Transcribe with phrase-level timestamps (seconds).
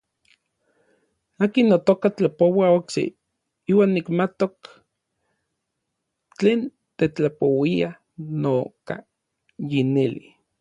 [1.43, 3.01] Akin noka tlapoua okse,
[3.69, 4.55] iuan nikmatok
[6.37, 6.61] tlen
[6.97, 7.89] tetlapouia
[8.43, 8.95] noka
[9.71, 10.25] yineli.